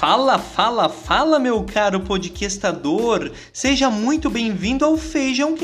[0.00, 3.32] Fala, fala, fala, meu caro podcastador!
[3.52, 5.54] Seja muito bem-vindo ao Feijão.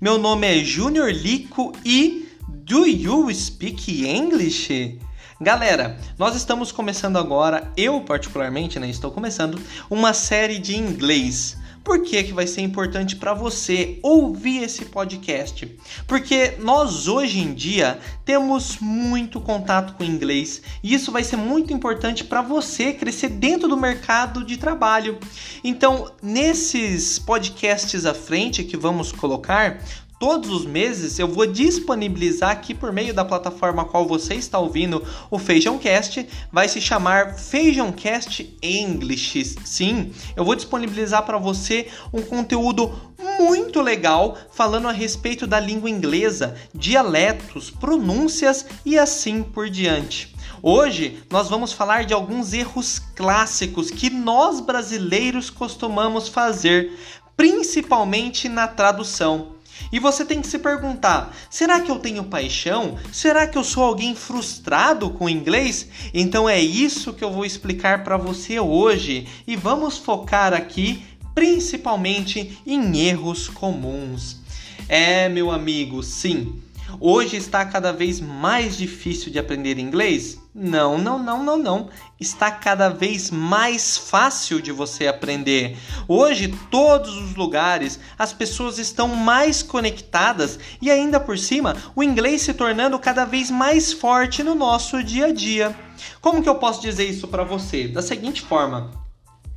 [0.00, 4.98] Meu nome é Júnior Lico e Do you speak English?
[5.40, 9.56] Galera, nós estamos começando agora, eu particularmente, né, estou começando
[9.88, 11.56] uma série de inglês.
[11.84, 15.70] Por que, que vai ser importante para você ouvir esse podcast?
[16.06, 21.74] Porque nós hoje em dia temos muito contato com inglês e isso vai ser muito
[21.74, 25.18] importante para você crescer dentro do mercado de trabalho.
[25.62, 29.78] Então, nesses podcasts à frente que vamos colocar,
[30.24, 34.58] todos os meses eu vou disponibilizar aqui por meio da plataforma a qual você está
[34.58, 39.54] ouvindo o Feijãocast, vai se chamar Feijãocast English.
[39.66, 42.90] Sim, eu vou disponibilizar para você um conteúdo
[43.38, 50.34] muito legal falando a respeito da língua inglesa, dialetos, pronúncias e assim por diante.
[50.62, 56.98] Hoje nós vamos falar de alguns erros clássicos que nós brasileiros costumamos fazer,
[57.36, 59.53] principalmente na tradução.
[59.92, 62.98] E você tem que se perguntar: será que eu tenho paixão?
[63.12, 65.88] Será que eu sou alguém frustrado com o inglês?
[66.12, 72.58] Então é isso que eu vou explicar para você hoje e vamos focar aqui principalmente
[72.66, 74.40] em erros comuns.
[74.88, 76.62] É, meu amigo, sim.
[77.00, 80.38] Hoje está cada vez mais difícil de aprender inglês?
[80.54, 81.88] Não, não, não, não, não.
[82.20, 85.76] Está cada vez mais fácil de você aprender.
[86.06, 92.42] Hoje, todos os lugares, as pessoas estão mais conectadas e ainda por cima, o inglês
[92.42, 95.74] se tornando cada vez mais forte no nosso dia a dia.
[96.20, 97.88] Como que eu posso dizer isso para você?
[97.88, 99.04] Da seguinte forma: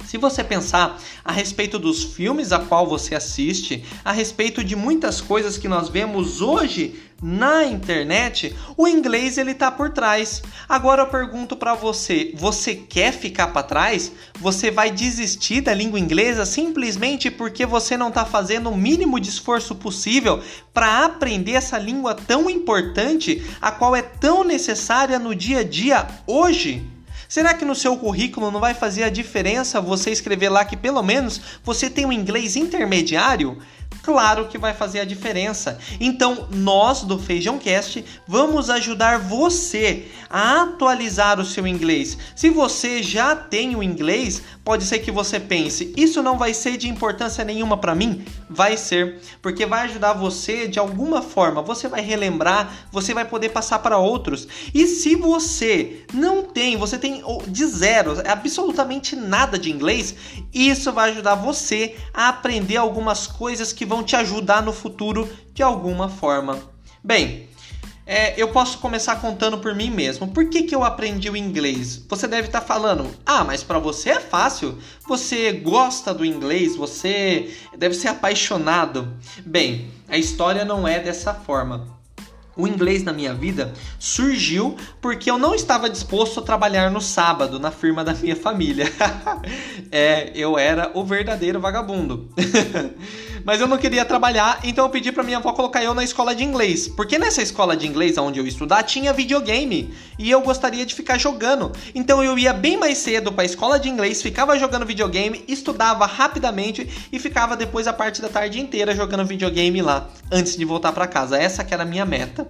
[0.07, 5.19] se você pensar a respeito dos filmes a qual você assiste, a respeito de muitas
[5.19, 10.43] coisas que nós vemos hoje na internet, o inglês ele tá por trás.
[10.69, 14.11] Agora eu pergunto para você, você quer ficar para trás?
[14.39, 19.29] Você vai desistir da língua inglesa simplesmente porque você não está fazendo o mínimo de
[19.29, 20.41] esforço possível
[20.73, 26.07] para aprender essa língua tão importante, a qual é tão necessária no dia a dia
[26.27, 26.85] hoje?
[27.27, 31.03] Será que no seu currículo não vai fazer a diferença você escrever lá que pelo
[31.03, 33.57] menos você tem um inglês intermediário?
[34.07, 35.77] Claro que vai fazer a diferença.
[35.99, 42.17] Então, nós do Feijão Cast vamos ajudar você a atualizar o seu inglês.
[42.33, 46.77] Se você já tem o inglês, pode ser que você pense: isso não vai ser
[46.77, 48.23] de importância nenhuma para mim?
[48.49, 51.61] Vai ser, porque vai ajudar você de alguma forma.
[51.61, 54.47] Você vai relembrar, você vai poder passar para outros.
[54.73, 60.15] E se você não tem, você tem de zero, absolutamente nada de inglês,
[60.53, 65.27] isso vai ajudar você a aprender algumas coisas que vão vão te ajudar no futuro
[65.53, 66.59] de alguma forma.
[67.03, 67.49] Bem,
[68.05, 70.27] é, eu posso começar contando por mim mesmo.
[70.27, 72.05] Por que, que eu aprendi o inglês?
[72.07, 74.77] Você deve estar tá falando, ah, mas para você é fácil.
[75.07, 79.11] Você gosta do inglês, você deve ser apaixonado.
[79.43, 81.97] Bem, a história não é dessa forma.
[82.57, 87.59] O inglês na minha vida surgiu porque eu não estava disposto a trabalhar no sábado
[87.59, 88.91] na firma da minha família.
[89.91, 92.29] é, eu era o verdadeiro vagabundo.
[93.47, 96.35] Mas eu não queria trabalhar, então eu pedi para minha avó colocar eu na escola
[96.35, 96.89] de inglês.
[96.89, 101.17] Porque nessa escola de inglês onde eu estudar tinha videogame e eu gostaria de ficar
[101.17, 101.71] jogando.
[101.95, 106.05] Então eu ia bem mais cedo para a escola de inglês, ficava jogando videogame, estudava
[106.05, 110.91] rapidamente e ficava depois a parte da tarde inteira jogando videogame lá, antes de voltar
[110.91, 111.37] para casa.
[111.37, 112.45] Essa que era a minha meta.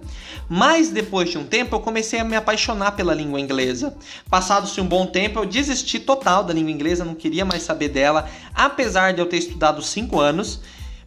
[0.48, 3.96] Mas depois de um tempo eu comecei a me apaixonar pela língua inglesa.
[4.28, 8.28] Passado-se um bom tempo eu desisti total da língua inglesa, não queria mais saber dela,
[8.52, 10.60] apesar de eu ter estudado 5 anos.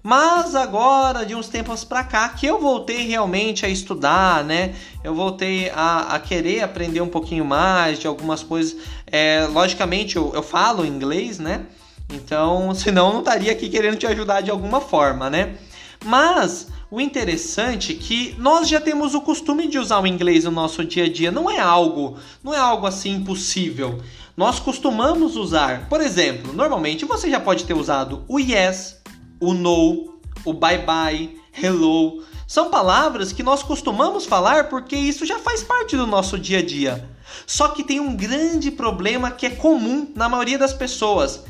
[0.04, 4.74] Mas agora, de uns tempos para cá, que eu voltei realmente a estudar, né?
[5.04, 8.76] Eu voltei a, a querer aprender um pouquinho mais de algumas coisas.
[9.06, 11.66] É, logicamente, eu, eu falo inglês, né?
[12.12, 15.56] Então, senão eu não estaria aqui querendo te ajudar de alguma forma, né?
[16.04, 20.52] Mas o interessante é que nós já temos o costume de usar o inglês no
[20.52, 24.02] nosso dia a dia, não é algo, não é algo assim impossível.
[24.36, 29.01] Nós costumamos usar, por exemplo, normalmente você já pode ter usado o yes,
[29.42, 32.24] o no, o bye bye, hello.
[32.48, 36.66] São palavras que nós costumamos falar porque isso já faz parte do nosso dia a
[36.66, 37.10] dia.
[37.48, 41.44] Só que tem um grande problema que é comum na maioria das pessoas,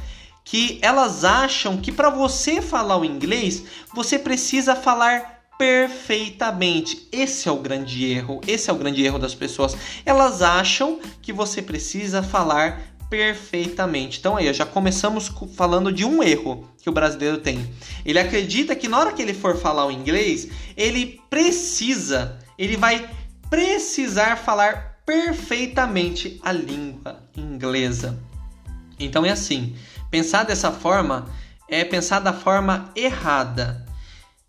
[0.45, 3.63] que elas acham que para você falar o inglês,
[3.93, 7.07] você precisa falar perfeitamente.
[7.11, 8.41] Esse é o grande erro.
[8.47, 9.77] Esse é o grande erro das pessoas.
[10.03, 14.19] Elas acham que você precisa falar perfeitamente.
[14.19, 17.69] Então aí, já começamos falando de um erro que o brasileiro tem.
[18.05, 20.47] Ele acredita que na hora que ele for falar o inglês,
[20.77, 23.05] ele precisa, ele vai
[23.49, 28.17] precisar falar perfeitamente a língua inglesa.
[28.97, 29.75] Então é assim,
[30.09, 31.29] pensar dessa forma
[31.67, 33.85] é pensar da forma errada.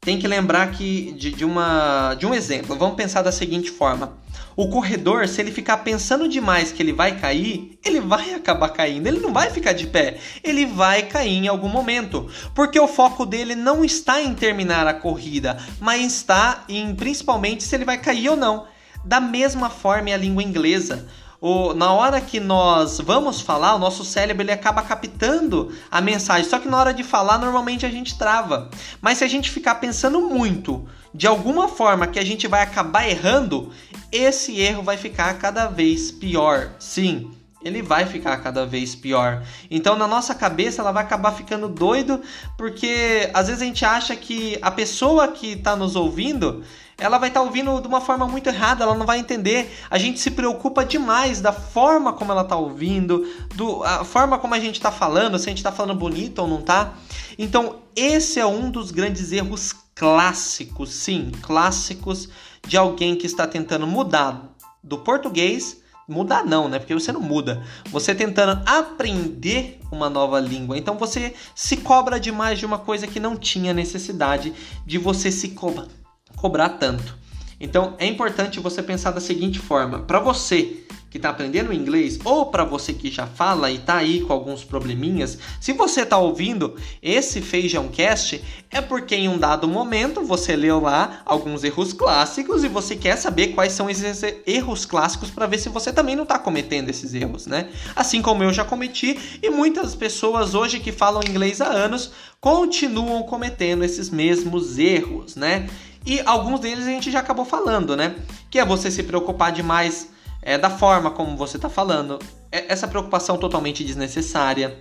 [0.00, 2.76] Tem que lembrar que de, de, uma, de um exemplo.
[2.76, 4.18] Vamos pensar da seguinte forma:
[4.56, 9.06] o corredor, se ele ficar pensando demais que ele vai cair, ele vai acabar caindo.
[9.06, 10.18] Ele não vai ficar de pé.
[10.44, 12.30] Ele vai cair em algum momento.
[12.54, 17.74] Porque o foco dele não está em terminar a corrida, mas está em principalmente se
[17.74, 18.66] ele vai cair ou não.
[19.04, 21.08] Da mesma forma é a língua inglesa
[21.42, 26.48] o, na hora que nós vamos falar, o nosso cérebro ele acaba captando a mensagem.
[26.48, 28.70] Só que na hora de falar, normalmente a gente trava.
[29.00, 33.08] Mas se a gente ficar pensando muito de alguma forma que a gente vai acabar
[33.08, 33.72] errando,
[34.12, 36.70] esse erro vai ficar cada vez pior.
[36.78, 39.42] Sim, ele vai ficar cada vez pior.
[39.68, 42.20] Então, na nossa cabeça, ela vai acabar ficando doido,
[42.56, 46.62] porque às vezes a gente acha que a pessoa que está nos ouvindo
[47.02, 49.76] ela vai estar tá ouvindo de uma forma muito errada, ela não vai entender.
[49.90, 54.54] A gente se preocupa demais da forma como ela está ouvindo, do, a forma como
[54.54, 56.94] a gente está falando, se a gente está falando bonito ou não está.
[57.36, 62.28] Então, esse é um dos grandes erros clássicos, sim, clássicos
[62.66, 66.78] de alguém que está tentando mudar do português mudar não, né?
[66.78, 67.64] Porque você não muda.
[67.86, 70.76] Você tentando aprender uma nova língua.
[70.76, 74.52] Então você se cobra demais de uma coisa que não tinha necessidade
[74.84, 76.01] de você se cobrar
[76.42, 77.16] cobrar tanto.
[77.60, 82.46] Então é importante você pensar da seguinte forma: para você que está aprendendo inglês ou
[82.46, 86.74] para você que já fala e está aí com alguns probleminhas, se você está ouvindo
[87.02, 92.64] esse Feijão Cast, é porque em um dado momento você leu lá alguns erros clássicos
[92.64, 96.22] e você quer saber quais são esses erros clássicos para ver se você também não
[96.22, 97.68] está cometendo esses erros, né?
[97.94, 102.10] Assim como eu já cometi e muitas pessoas hoje que falam inglês há anos
[102.40, 105.68] continuam cometendo esses mesmos erros, né?
[106.04, 108.14] E alguns deles a gente já acabou falando, né?
[108.50, 110.08] Que é você se preocupar demais
[110.42, 112.18] é, da forma como você está falando.
[112.50, 114.76] É, essa preocupação totalmente desnecessária.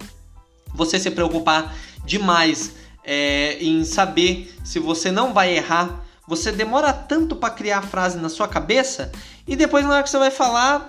[0.73, 1.75] Você se preocupar
[2.05, 2.73] demais
[3.03, 6.03] é, em saber se você não vai errar.
[6.27, 9.11] Você demora tanto para criar a frase na sua cabeça
[9.47, 10.85] e depois na hora que você vai falar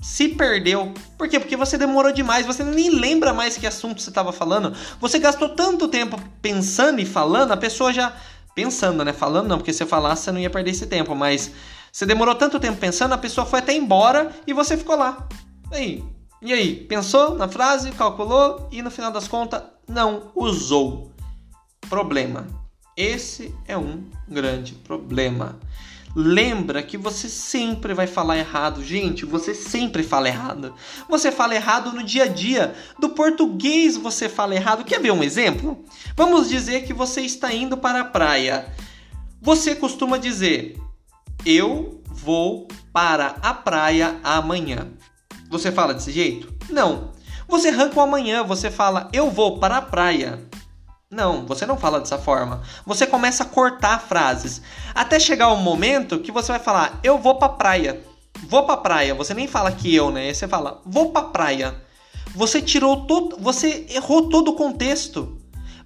[0.00, 0.92] se perdeu.
[1.16, 1.38] Por quê?
[1.38, 4.74] Porque você demorou demais, você nem lembra mais que assunto você estava falando.
[5.00, 8.12] Você gastou tanto tempo pensando e falando, a pessoa já
[8.54, 9.12] pensando, né?
[9.12, 11.52] Falando não, porque se você falasse você não ia perder esse tempo, mas
[11.90, 15.28] você demorou tanto tempo pensando, a pessoa foi até embora e você ficou lá.
[15.70, 16.02] Aí,
[16.40, 16.74] e aí?
[16.74, 21.12] Pensou na frase, calculou e no final das contas não usou.
[21.88, 22.46] Problema.
[22.96, 25.58] Esse é um grande problema.
[26.14, 29.24] Lembra que você sempre vai falar errado, gente.
[29.24, 30.74] Você sempre fala errado.
[31.08, 32.74] Você fala errado no dia a dia.
[32.98, 34.84] Do português você fala errado.
[34.84, 35.82] Quer ver um exemplo?
[36.14, 38.66] Vamos dizer que você está indo para a praia.
[39.40, 40.78] Você costuma dizer:
[41.46, 44.88] Eu vou para a praia amanhã.
[45.48, 46.52] Você fala desse jeito?
[46.68, 47.12] Não.
[47.48, 50.46] Você arranca o amanhã, você fala: Eu vou para a praia.
[51.12, 52.62] Não, você não fala dessa forma.
[52.86, 54.62] Você começa a cortar frases.
[54.94, 58.00] Até chegar o um momento que você vai falar: Eu vou pra praia.
[58.48, 59.14] Vou pra praia.
[59.14, 60.32] Você nem fala que eu, né?
[60.32, 61.74] Você fala: Vou pra praia.
[62.34, 63.36] Você tirou todo.
[63.38, 65.36] Você errou todo o contexto.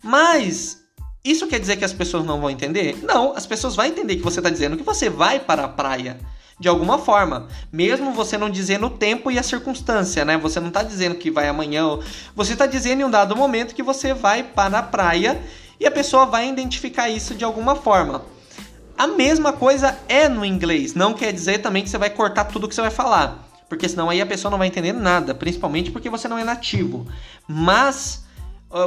[0.00, 0.84] Mas
[1.25, 2.96] isso quer dizer que as pessoas não vão entender?
[3.02, 6.20] Não, as pessoas vão entender que você está dizendo que você vai para a praia
[6.58, 10.38] de alguma forma, mesmo você não dizendo o tempo e a circunstância, né?
[10.38, 11.99] Você não está dizendo que vai amanhã,
[12.35, 15.38] você está dizendo em um dado momento que você vai para a praia
[15.78, 18.25] e a pessoa vai identificar isso de alguma forma.
[18.97, 22.66] A mesma coisa é no inglês, não quer dizer também que você vai cortar tudo
[22.66, 26.09] que você vai falar, porque senão aí a pessoa não vai entender nada, principalmente porque
[26.09, 27.07] você não é nativo.
[27.47, 28.25] Mas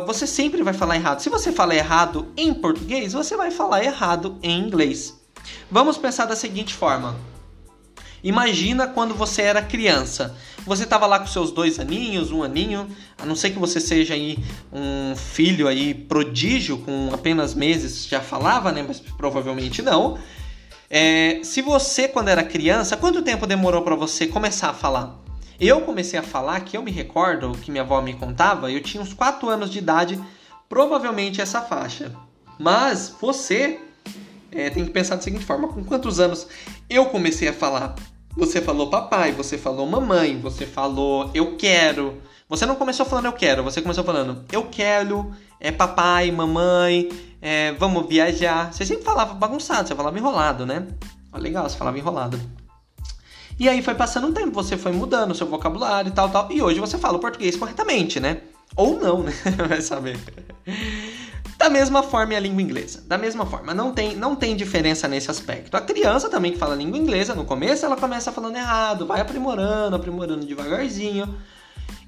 [0.08, 1.20] você sempre vai falar errado.
[1.22, 5.14] Se você falar errado em português, você vai falar errado em inglês.
[5.70, 7.16] Vamos pensar da seguinte forma:
[8.24, 10.36] Imagina quando você era criança.
[10.66, 14.14] Você estava lá com seus dois aninhos, um aninho, a não ser que você seja
[14.14, 14.38] aí
[14.72, 18.84] um filho aí prodígio com apenas meses já falava, né?
[18.88, 20.18] Mas provavelmente não.
[20.90, 25.20] É, se você quando era criança, quanto tempo demorou para você começar a falar?
[25.60, 29.04] Eu comecei a falar, que eu me recordo, que minha avó me contava, eu tinha
[29.04, 30.20] uns 4 anos de idade,
[30.70, 32.16] provavelmente essa faixa.
[32.58, 33.80] Mas você
[34.52, 36.48] é, tem que pensar da seguinte forma: com quantos anos
[36.90, 37.96] eu comecei a falar?
[38.38, 42.22] Você falou papai, você falou mamãe, você falou eu quero.
[42.48, 47.10] Você não começou falando eu quero, você começou falando eu quero, é papai, mamãe,
[47.42, 48.74] é, vamos viajar.
[48.74, 50.88] Você sempre falava bagunçado, você falava enrolado, né?
[51.34, 52.40] legal, você falava enrolado.
[53.60, 56.52] E aí foi passando um tempo, você foi mudando o seu vocabulário e tal, tal.
[56.52, 58.42] E hoje você fala o português corretamente, né?
[58.76, 59.34] Ou não, né?
[59.68, 60.18] Vai saber.
[61.60, 63.04] Da mesma forma é a língua inglesa.
[63.06, 65.76] Da mesma forma, não tem, não tem diferença nesse aspecto.
[65.76, 69.94] A criança também que fala língua inglesa, no começo ela começa falando errado, vai aprimorando,
[69.94, 71.38] aprimorando devagarzinho.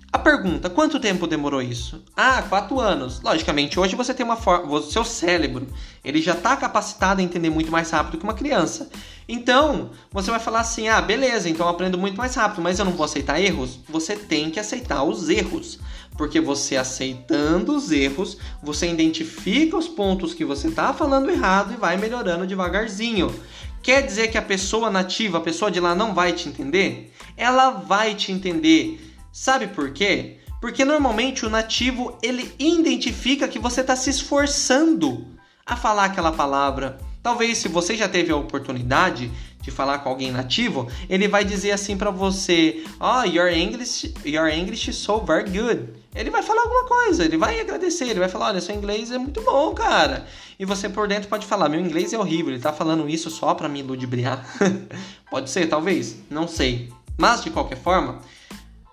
[0.09, 2.01] A pergunta: quanto tempo demorou isso?
[2.15, 3.19] Ah, quatro anos.
[3.21, 4.81] Logicamente, hoje você tem uma forma.
[4.83, 5.67] Seu cérebro
[6.01, 8.89] ele já está capacitado a entender muito mais rápido que uma criança.
[9.31, 12.85] Então, você vai falar assim: ah, beleza, então eu aprendo muito mais rápido, mas eu
[12.85, 13.79] não vou aceitar erros?
[13.89, 15.79] Você tem que aceitar os erros.
[16.17, 21.77] Porque você aceitando os erros, você identifica os pontos que você está falando errado e
[21.77, 23.33] vai melhorando devagarzinho.
[23.81, 27.13] Quer dizer que a pessoa nativa, a pessoa de lá não vai te entender?
[27.37, 30.39] Ela vai te entender Sabe por quê?
[30.59, 35.25] Porque normalmente o nativo ele identifica que você está se esforçando
[35.65, 36.99] a falar aquela palavra.
[37.23, 41.71] Talvez se você já teve a oportunidade de falar com alguém nativo, ele vai dizer
[41.71, 45.89] assim para você: "Oh, your English, your English is so very good".
[46.15, 49.17] Ele vai falar alguma coisa, ele vai agradecer, ele vai falar: "Olha, seu inglês é
[49.19, 50.25] muito bom, cara".
[50.59, 53.53] E você por dentro pode falar: "Meu inglês é horrível, ele tá falando isso só
[53.53, 54.43] para me ludibriar".
[55.29, 56.91] pode ser, talvez, não sei.
[57.17, 58.19] Mas de qualquer forma,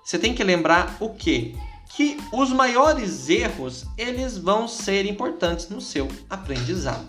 [0.04, 1.54] você tem que lembrar o quê?
[1.96, 7.08] Que os maiores erros, eles vão ser importantes no seu aprendizado,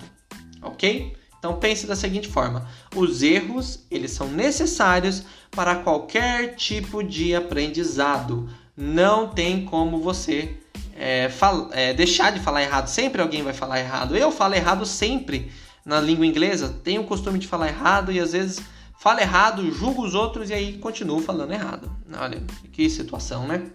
[0.62, 1.16] ok?
[1.38, 8.50] Então pense da seguinte forma: os erros, eles são necessários para qualquer tipo de aprendizado.
[8.76, 10.58] Não tem como você
[10.96, 11.30] é,
[11.72, 12.88] é, deixar de falar errado.
[12.88, 14.16] Sempre alguém vai falar errado.
[14.16, 15.52] Eu falo errado sempre
[15.86, 16.78] na língua inglesa.
[16.84, 18.62] Tenho o costume de falar errado e às vezes
[19.00, 21.90] fala errado, julga os outros e aí continua falando errado.
[22.18, 23.68] Olha, que situação, né?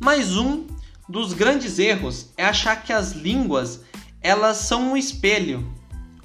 [0.00, 0.66] Mais um
[1.08, 3.82] dos grandes erros é achar que as línguas
[4.22, 5.70] elas são um espelho.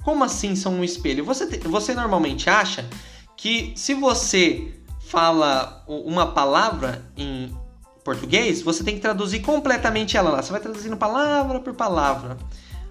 [0.02, 1.24] Como assim são um espelho?
[1.24, 2.88] Você, te, você normalmente acha
[3.36, 7.54] que se você fala uma palavra em
[8.04, 10.42] português, você tem que traduzir completamente ela lá.
[10.42, 12.38] Você vai traduzindo palavra por palavra.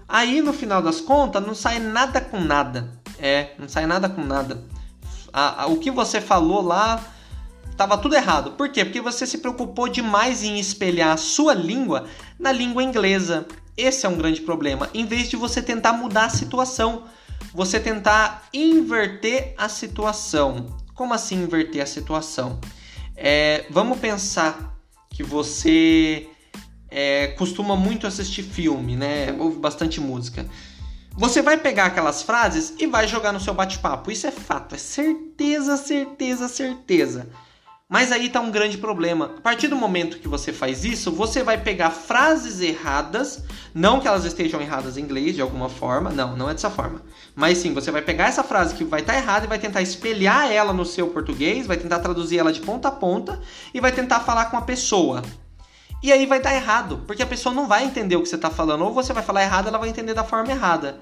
[0.08, 2.88] Aí no final das contas não sai nada com nada.
[3.18, 4.62] É, não sai nada com nada.
[5.32, 7.02] A, a, o que você falou lá
[7.70, 8.52] estava tudo errado.
[8.52, 8.84] Por quê?
[8.84, 12.06] Porque você se preocupou demais em espelhar a sua língua
[12.38, 13.46] na língua inglesa.
[13.78, 14.90] Esse é um grande problema.
[14.92, 17.04] Em vez de você tentar mudar a situação,
[17.54, 20.76] você tentar inverter a situação.
[20.96, 22.58] Como assim inverter a situação?
[23.14, 24.76] É, vamos pensar
[25.08, 26.26] que você
[26.90, 29.32] é, costuma muito assistir filme, né?
[29.38, 30.44] Ouve bastante música.
[31.12, 34.10] Você vai pegar aquelas frases e vai jogar no seu bate-papo.
[34.10, 37.28] Isso é fato, é certeza, certeza, certeza.
[37.90, 39.32] Mas aí tá um grande problema.
[39.38, 43.42] A partir do momento que você faz isso, você vai pegar frases erradas,
[43.74, 47.00] não que elas estejam erradas em inglês de alguma forma, não, não é dessa forma.
[47.34, 49.80] Mas sim, você vai pegar essa frase que vai estar tá errada e vai tentar
[49.80, 53.40] espelhar ela no seu português, vai tentar traduzir ela de ponta a ponta
[53.72, 55.22] e vai tentar falar com a pessoa.
[56.02, 58.50] E aí vai dar errado, porque a pessoa não vai entender o que você está
[58.50, 61.00] falando, ou você vai falar errado, ela vai entender da forma errada.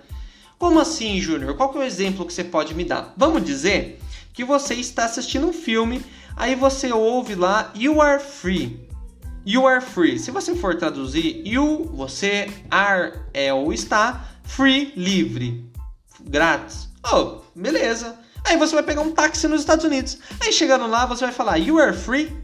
[0.57, 1.57] Como assim, Júnior?
[1.57, 3.12] Qual que é o exemplo que você pode me dar?
[3.16, 4.00] Vamos dizer
[4.33, 6.05] que você está assistindo um filme,
[6.37, 8.87] aí você ouve lá You are free.
[9.45, 10.19] You are free.
[10.19, 15.64] Se você for traduzir, you, você, are é ou está, free, livre,
[16.21, 16.88] grátis.
[17.12, 18.19] Oh, beleza.
[18.45, 20.19] Aí você vai pegar um táxi nos Estados Unidos.
[20.40, 22.37] Aí chegando lá, você vai falar You are free.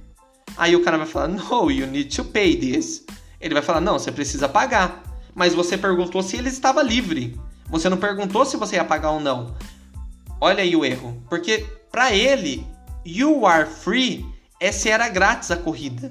[0.57, 3.05] Aí o cara vai falar, no, you need to pay this.
[3.41, 5.03] Ele vai falar, não, você precisa pagar.
[5.35, 7.39] Mas você perguntou se ele estava livre.
[7.69, 9.57] Você não perguntou se você ia pagar ou não.
[10.41, 11.23] Olha aí o erro.
[11.29, 12.67] Porque para ele,
[13.05, 14.25] you are free
[14.73, 16.11] se era grátis a corrida.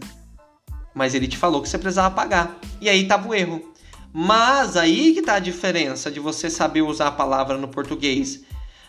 [0.93, 2.59] Mas ele te falou que você precisava pagar.
[2.81, 3.73] E aí tava o erro.
[4.13, 8.41] Mas aí que tá a diferença de você saber usar a palavra no português.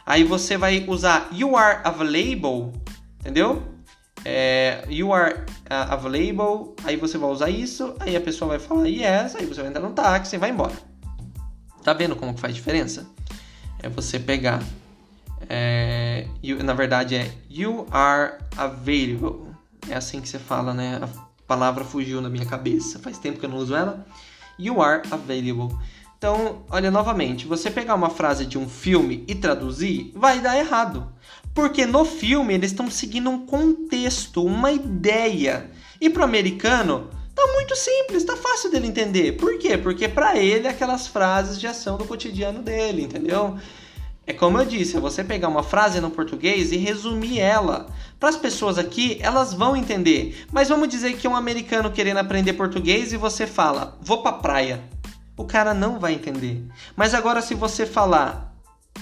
[0.04, 2.72] Aí você vai usar you are available,
[3.20, 3.72] entendeu?
[4.24, 5.34] é, you are
[5.70, 9.60] uh, available, aí você vai usar isso, aí a pessoa vai falar yes, aí você
[9.60, 10.74] vai entrar no táxi e vai embora.
[11.82, 13.06] Tá vendo como que faz diferença?
[13.82, 14.62] É você pegar,
[15.48, 19.52] é, you, na verdade é you are available,
[19.88, 21.00] é assim que você fala, né?
[21.02, 21.08] A
[21.46, 24.06] palavra fugiu na minha cabeça, faz tempo que eu não uso ela.
[24.58, 25.76] You are available.
[26.16, 31.12] Então, olha novamente, você pegar uma frase de um filme e traduzir, vai dar errado.
[31.52, 35.68] Porque no filme eles estão seguindo um contexto, uma ideia.
[36.00, 39.32] E pro americano, tá muito simples, tá fácil dele entender.
[39.32, 39.76] Por quê?
[39.76, 43.58] Porque para ele aquelas frases já são do cotidiano dele, entendeu?
[44.24, 47.88] É como eu disse, é você pegar uma frase no português e resumir ela.
[48.20, 50.46] Para as pessoas aqui, elas vão entender.
[50.52, 54.80] Mas vamos dizer que um americano querendo aprender português e você fala, vou pra praia.
[55.36, 56.64] O cara não vai entender.
[56.94, 58.54] Mas agora, se você falar,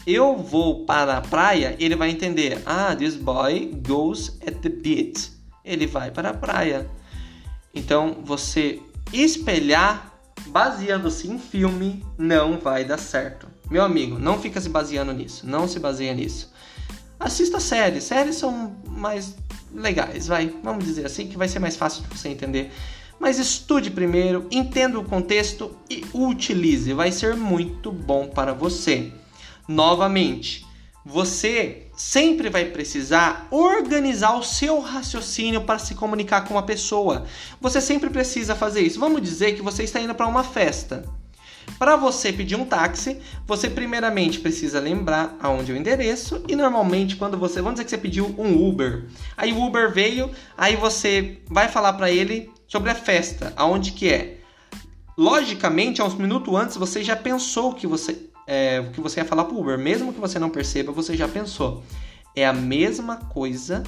[0.07, 2.62] eu vou para a praia, ele vai entender.
[2.65, 5.33] Ah, this boy goes at the beach.
[5.62, 6.89] Ele vai para a praia.
[7.75, 8.81] Então, você
[9.12, 10.15] espelhar
[10.47, 13.50] baseando-se em filme não vai dar certo.
[13.71, 15.47] Meu amigo, não fica se baseando nisso.
[15.47, 16.53] Não se baseia nisso.
[17.19, 18.05] Assista séries.
[18.05, 19.37] Séries são mais
[19.73, 20.53] legais, vai.
[20.62, 22.73] Vamos dizer assim, que vai ser mais fácil de você entender.
[23.21, 26.93] Mas estude primeiro, entenda o contexto e utilize.
[26.93, 29.12] Vai ser muito bom para você.
[29.69, 30.67] Novamente,
[31.05, 37.25] você sempre vai precisar organizar o seu raciocínio para se comunicar com uma pessoa.
[37.61, 38.99] Você sempre precisa fazer isso.
[38.99, 41.05] Vamos dizer que você está indo para uma festa.
[41.79, 47.17] Para você pedir um táxi, você primeiramente precisa lembrar aonde é o endereço e normalmente
[47.17, 51.39] quando você, vamos dizer que você pediu um Uber, aí o Uber veio, aí você
[51.49, 54.39] vai falar para ele sobre a festa, aonde que é.
[55.17, 59.45] Logicamente, há uns minutos antes você já pensou que você é, que você ia falar
[59.45, 61.85] para o Uber, mesmo que você não perceba, você já pensou.
[62.35, 63.85] É a mesma coisa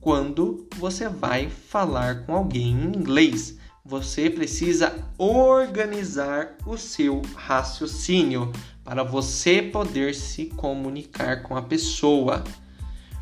[0.00, 3.58] quando você vai falar com alguém em inglês.
[3.88, 8.50] Você precisa organizar o seu raciocínio
[8.82, 12.42] para você poder se comunicar com a pessoa.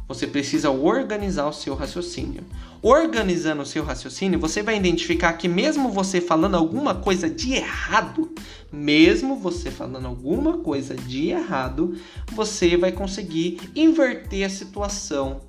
[0.08, 2.44] Você precisa organizar o seu raciocínio.
[2.80, 8.32] Organizando o seu raciocínio, você vai identificar que mesmo você falando alguma coisa de errado,
[8.72, 11.94] mesmo você falando alguma coisa de errado,
[12.32, 15.42] você vai conseguir inverter a situação.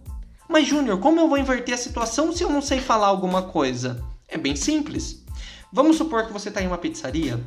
[0.50, 4.04] Mas Júnior, como eu vou inverter a situação se eu não sei falar alguma coisa?
[4.28, 5.24] É bem simples.
[5.72, 7.40] Vamos supor que você está em uma pizzaria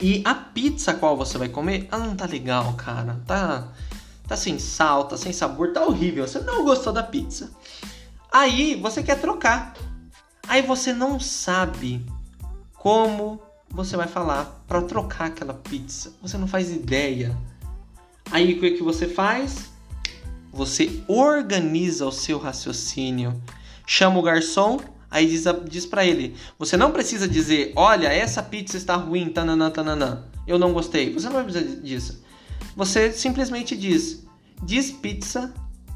[0.00, 3.22] e a pizza qual você vai comer, ah, não tá legal, cara.
[3.26, 3.68] Tá
[4.26, 6.26] tá sem sal, tá sem sabor, tá horrível.
[6.26, 7.50] Você não gostou da pizza.
[8.32, 9.74] Aí você quer trocar.
[10.48, 12.04] Aí você não sabe
[12.74, 16.12] como você vai falar para trocar aquela pizza.
[16.20, 17.36] Você não faz ideia.
[18.30, 19.70] Aí o que você faz?
[20.52, 23.40] Você organiza o seu raciocínio.
[23.86, 24.80] Chama o garçom,
[25.12, 29.70] aí diz, diz para ele: Você não precisa dizer, olha, essa pizza está ruim, tananã,
[29.70, 30.24] tananã.
[30.46, 31.12] Eu não gostei.
[31.12, 32.24] Você não vai precisar disso.
[32.74, 34.24] Você simplesmente diz:
[34.66, 35.52] This pizza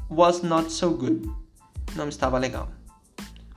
[0.09, 1.29] was not so good.
[1.95, 2.69] Não estava legal.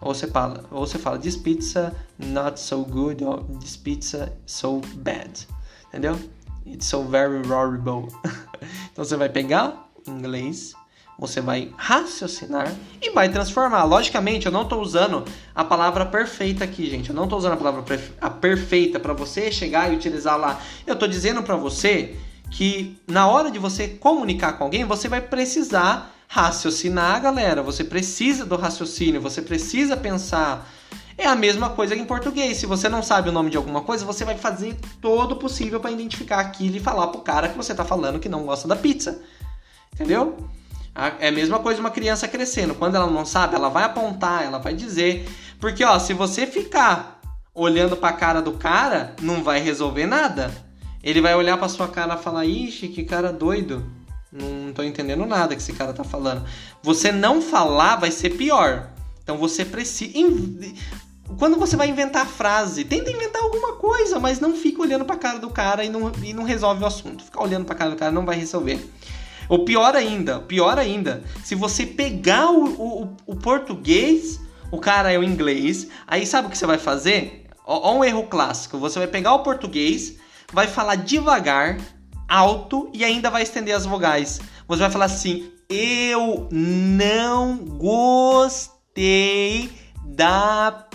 [0.00, 4.80] Ou você fala, ou você fala This pizza not so good or This pizza so
[4.96, 5.46] bad.
[5.88, 6.18] Entendeu?
[6.66, 8.08] It's so very horrible.
[8.92, 10.72] então você vai pegar inglês,
[11.20, 13.85] você vai raciocinar e vai transformar.
[13.85, 15.22] Logicamente, eu não estou usando
[15.54, 17.11] a palavra perfeita aqui, gente.
[17.11, 17.85] Eu não estou usando a palavra
[18.18, 20.59] a perfeita para você chegar e utilizar lá.
[20.87, 22.16] Eu estou dizendo para você
[22.50, 27.62] que na hora de você comunicar com alguém, você vai precisar raciocinar, galera.
[27.62, 30.66] Você precisa do raciocínio, você precisa pensar.
[31.18, 32.56] É a mesma coisa que em português.
[32.56, 35.80] Se você não sabe o nome de alguma coisa, você vai fazer todo o possível
[35.80, 38.74] para identificar aquilo e falar pro cara que você tá falando que não gosta da
[38.74, 39.20] pizza.
[39.92, 40.48] Entendeu?
[41.18, 42.74] É a mesma coisa uma criança crescendo.
[42.74, 45.26] Quando ela não sabe, ela vai apontar, ela vai dizer.
[45.58, 47.20] Porque, ó, se você ficar
[47.54, 50.52] olhando pra cara do cara, não vai resolver nada.
[51.02, 53.84] Ele vai olhar para sua cara e falar: Ixi, que cara doido.
[54.32, 56.44] Não tô entendendo nada que esse cara tá falando.
[56.82, 58.88] Você não falar vai ser pior.
[59.22, 60.12] Então você precisa.
[61.38, 65.38] Quando você vai inventar frase, tenta inventar alguma coisa, mas não fica olhando pra cara
[65.38, 67.24] do cara e não, e não resolve o assunto.
[67.24, 68.80] Ficar olhando pra cara do cara não vai resolver.
[69.50, 74.38] O pior ainda, pior ainda, se você pegar o, o, o português,
[74.70, 77.48] o cara é o inglês, aí sabe o que você vai fazer?
[77.66, 78.78] Ó um erro clássico.
[78.78, 80.14] Você vai pegar o português,
[80.52, 81.78] vai falar devagar,
[82.28, 84.40] alto e ainda vai estender as vogais.
[84.68, 88.88] Você vai falar assim: Eu não gostei
[90.04, 90.86] da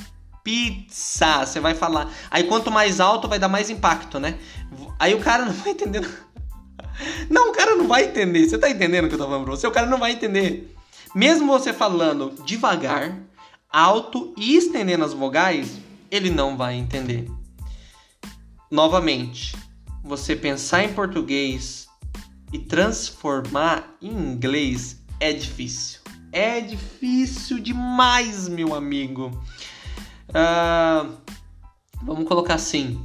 [0.45, 1.45] pizza.
[1.45, 2.09] Você vai falar.
[2.31, 4.39] Aí quanto mais alto vai dar mais impacto, né?
[4.97, 6.07] Aí o cara não vai entender.
[7.29, 8.47] Não, o cara não vai entender.
[8.47, 9.67] Você tá entendendo o que eu tô falando pra você?
[9.67, 10.73] O cara não vai entender.
[11.13, 13.17] Mesmo você falando devagar,
[13.69, 15.77] alto e estendendo as vogais,
[16.11, 17.27] ele não vai entender
[18.75, 19.55] novamente,
[20.03, 21.87] você pensar em português
[22.51, 26.01] e transformar em inglês é difícil.
[26.31, 29.31] É difícil demais, meu amigo.
[30.29, 31.15] Uh,
[32.03, 33.01] vamos colocar assim: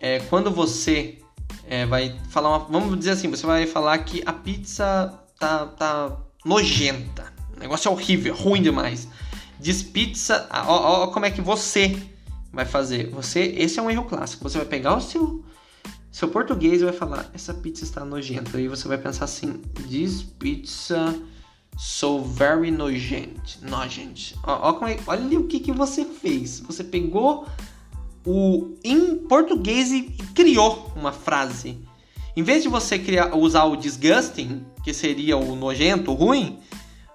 [0.00, 1.18] é, quando você
[1.68, 6.16] é, vai falar uma, Vamos dizer assim: você vai falar que a pizza tá, tá
[6.44, 7.32] nojenta.
[7.56, 9.08] O negócio é horrível, ruim demais.
[9.58, 10.48] Diz pizza.
[10.66, 11.96] Ó, ó, como é que você
[12.52, 13.10] vai fazer?
[13.10, 14.48] Você, esse é um erro clássico.
[14.48, 15.44] Você vai pegar o seu
[16.10, 18.56] seu português e vai falar: essa pizza está nojenta.
[18.56, 21.14] Aí você vai pensar assim: this pizza
[21.76, 24.34] so very nojent, nojent.
[24.42, 26.60] Ó, é, olha o que que você fez.
[26.60, 27.46] Você pegou
[28.26, 29.90] o em português
[30.34, 31.78] criou uma frase.
[32.36, 36.58] Em vez de você criar, usar o disgusting, que seria o nojento, o ruim,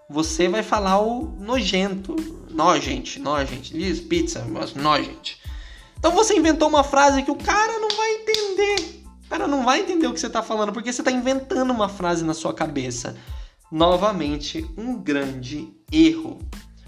[0.10, 2.15] você vai falar o nojento,
[2.50, 5.39] nojente, nojente, diz pizza, mas nojente.
[6.00, 9.04] Então você inventou uma frase que o cara não vai entender.
[9.26, 11.88] O cara não vai entender o que você está falando porque você está inventando uma
[11.88, 13.15] frase na sua cabeça.
[13.71, 16.39] Novamente, um grande erro.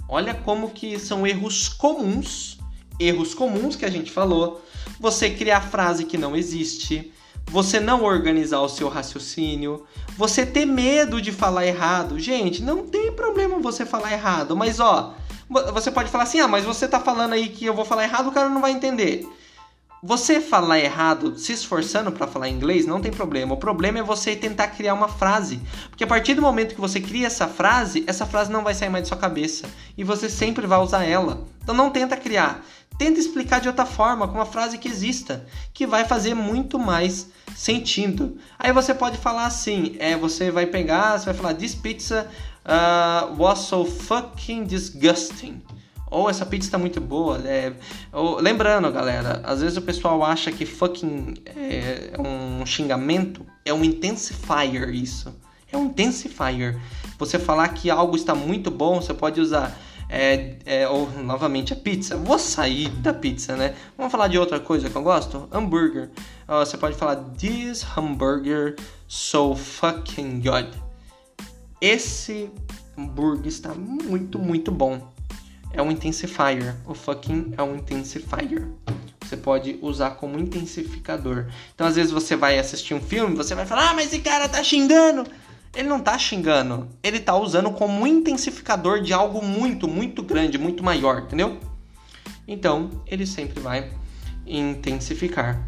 [0.09, 2.57] Olha como que são erros comuns,
[2.99, 4.63] erros comuns que a gente falou.
[4.99, 7.11] Você criar frase que não existe,
[7.45, 9.85] você não organizar o seu raciocínio,
[10.17, 12.19] você ter medo de falar errado.
[12.19, 15.13] Gente, não tem problema você falar errado, mas ó,
[15.73, 18.29] você pode falar assim: "Ah, mas você tá falando aí que eu vou falar errado,
[18.29, 19.27] o cara não vai entender".
[20.05, 23.53] Você falar errado, se esforçando para falar inglês, não tem problema.
[23.53, 25.61] O problema é você tentar criar uma frase.
[25.89, 28.89] Porque a partir do momento que você cria essa frase, essa frase não vai sair
[28.89, 29.65] mais de sua cabeça.
[29.97, 31.47] E você sempre vai usar ela.
[31.61, 32.65] Então não tenta criar.
[32.97, 37.27] Tenta explicar de outra forma, com uma frase que exista, que vai fazer muito mais
[37.55, 38.37] sentido.
[38.57, 42.27] Aí você pode falar assim: é, você vai pegar, você vai falar, This pizza
[42.65, 45.61] uh, was so fucking disgusting
[46.13, 47.39] ou essa pizza está muito boa.
[47.39, 47.73] É,
[48.11, 53.83] ou, lembrando, galera, às vezes o pessoal acha que fucking é um xingamento, é um
[53.83, 55.33] intensifier isso.
[55.71, 56.79] É um intensifier.
[57.17, 59.75] Você falar que algo está muito bom, você pode usar.
[60.15, 62.15] É, é, ou novamente a pizza.
[62.15, 63.73] Vou sair da pizza, né?
[63.97, 65.49] Vamos falar de outra coisa que eu gosto?
[65.51, 66.11] Hambúrguer.
[66.47, 68.75] você pode falar This hamburger
[69.07, 70.69] so fucking good.
[71.81, 72.51] Esse
[72.95, 75.11] hambúrguer está muito, muito bom
[75.73, 76.75] é um intensifier.
[76.85, 78.67] O fucking é um intensifier.
[79.21, 81.47] Você pode usar como intensificador.
[81.73, 84.47] Então, às vezes, você vai assistir um filme, você vai falar, ah, mas esse cara
[84.47, 85.25] tá xingando.
[85.75, 86.87] Ele não tá xingando.
[87.01, 91.59] Ele tá usando como intensificador de algo muito, muito grande, muito maior, entendeu?
[92.47, 93.91] Então, ele sempre vai
[94.45, 95.67] intensificar.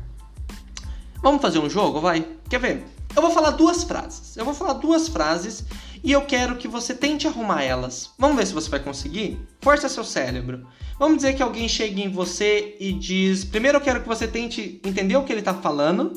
[1.22, 2.00] Vamos fazer um jogo?
[2.00, 2.28] Vai?
[2.50, 2.86] Quer ver?
[3.16, 4.36] Eu vou falar duas frases.
[4.36, 5.64] Eu vou falar duas frases
[6.04, 8.12] e eu quero que você tente arrumar elas.
[8.20, 9.40] Vamos ver se você vai conseguir?
[9.62, 10.68] Força seu cérebro.
[11.00, 14.80] Vamos dizer que alguém chegue em você e diz: primeiro eu quero que você tente
[14.84, 16.14] entender o que ele está falando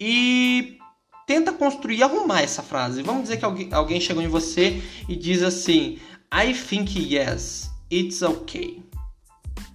[0.00, 0.78] e
[1.26, 3.02] tenta construir, arrumar essa frase.
[3.02, 5.98] Vamos dizer que alguém, alguém chegou em você e diz assim:
[6.32, 8.82] I think yes, it's okay.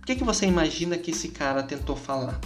[0.01, 2.39] O que, que você imagina que esse cara tentou falar?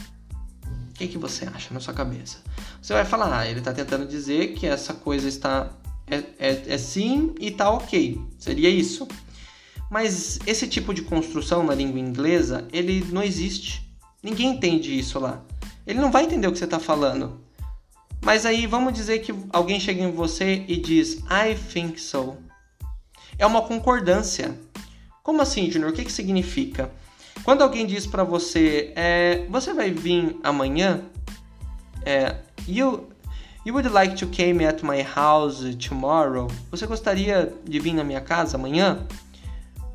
[0.89, 2.37] O que, que você acha na sua cabeça?
[2.81, 5.71] Você vai falar, ah, ele está tentando dizer que essa coisa está
[6.05, 8.19] é, é, é sim e tá ok.
[8.37, 9.07] Seria isso.
[9.89, 13.87] Mas esse tipo de construção na língua inglesa, ele não existe.
[14.21, 15.43] Ninguém entende isso lá.
[15.85, 17.42] Ele não vai entender o que você está falando.
[18.23, 22.37] Mas aí vamos dizer que alguém chega em você e diz I think so.
[23.37, 24.57] É uma concordância.
[25.21, 25.91] Como assim, Junior?
[25.91, 26.89] O que, que significa?
[27.43, 31.01] Quando alguém diz para você, é, você vai vir amanhã,
[32.05, 33.09] é, you,
[33.65, 36.49] You would like to come at my house tomorrow?
[36.69, 39.07] Você gostaria de vir na minha casa amanhã?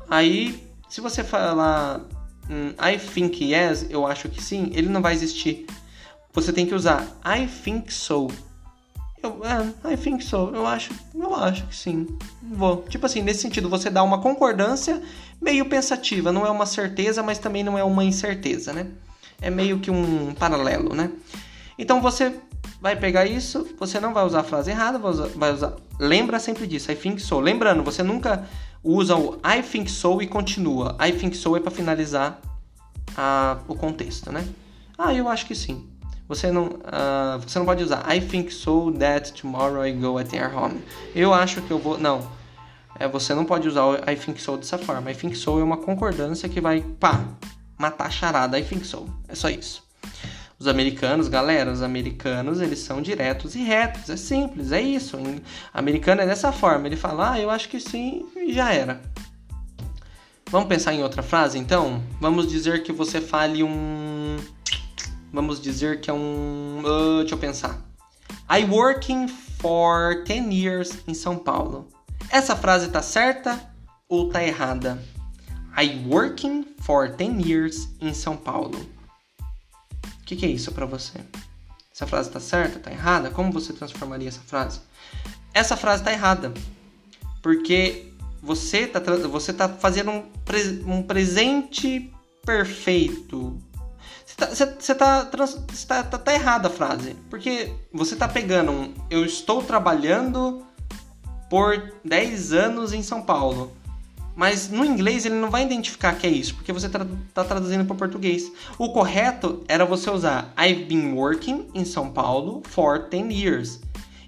[0.09, 2.01] Aí, se você falar
[2.49, 5.67] hum, I think yes, eu acho que sim, ele não vai existir.
[6.33, 8.27] Você tem que usar I think so.
[9.21, 10.51] Eu, é, I think so.
[10.53, 12.07] Eu acho, eu acho que sim.
[12.41, 12.83] Vou.
[12.83, 15.01] Tipo assim, nesse sentido, você dá uma concordância
[15.41, 16.31] meio pensativa.
[16.31, 18.87] Não é uma certeza, mas também não é uma incerteza, né?
[19.41, 21.11] É meio que um paralelo, né?
[21.77, 22.33] Então você
[22.81, 26.39] vai pegar isso, você não vai usar a frase errada, vai usar, vai usar, lembra
[26.39, 27.39] sempre disso, I think so.
[27.39, 28.47] Lembrando, você nunca
[28.83, 30.95] usa o I think so e continua.
[30.99, 32.39] I think so é para finalizar
[33.17, 34.47] a, o contexto, né?
[34.97, 35.88] Ah, eu acho que sim.
[36.29, 40.31] Você não, uh, você não pode usar I think so that tomorrow I go at
[40.31, 40.79] your home.
[41.15, 41.97] Eu acho que eu vou.
[41.97, 42.25] Não.
[42.99, 45.09] É, você não pode usar o I think so dessa forma.
[45.09, 47.25] I think so é uma concordância que vai, pá,
[47.79, 48.59] matar a charada.
[48.59, 49.09] I think so.
[49.27, 49.83] É só isso.
[50.59, 54.07] Os americanos, galera, os americanos, eles são diretos e retos.
[54.09, 55.17] É simples, é isso.
[55.17, 55.41] O
[55.73, 56.85] americano é dessa forma.
[56.85, 59.01] Ele fala, ah, eu acho que sim, e já era.
[60.51, 62.03] Vamos pensar em outra frase, então?
[62.19, 64.08] Vamos dizer que você fale um...
[65.31, 66.81] Vamos dizer que é um...
[66.83, 67.79] Uh, deixa eu pensar.
[68.49, 71.87] I working for 10 years em São Paulo.
[72.29, 73.59] Essa frase tá certa
[74.07, 75.01] ou tá errada?
[75.77, 78.79] I working for 10 years em São Paulo
[80.29, 81.19] que, que é isso para você?
[81.91, 82.77] Essa frase está certa?
[82.77, 83.31] Está errada?
[83.31, 84.79] Como você transformaria essa frase?
[85.53, 86.53] Essa frase está errada.
[87.41, 92.13] Porque você está você tá fazendo um, pre, um presente
[92.45, 93.59] perfeito.
[94.47, 95.47] Você está tá,
[95.87, 97.15] tá, tá, tá errada a frase.
[97.29, 100.65] Porque você está pegando um eu estou trabalhando
[101.49, 103.71] por 10 anos em São Paulo.
[104.35, 107.83] Mas no inglês ele não vai identificar que é isso, porque você está tá traduzindo
[107.83, 108.49] para português.
[108.77, 113.81] O correto era você usar I've been working in São Paulo for 10 years.